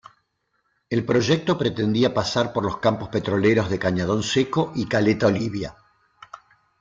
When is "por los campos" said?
2.53-3.09